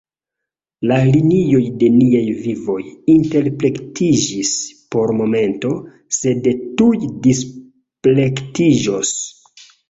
La 0.91 0.95
linioj 1.15 1.59
de 1.81 1.89
niaj 1.97 2.21
vivoj 2.45 2.77
interplektiĝis 3.15 4.49
por 4.95 5.13
momento, 5.19 5.75
sed 6.21 6.49
tuj 6.81 6.89
displektiĝos. 7.29 9.15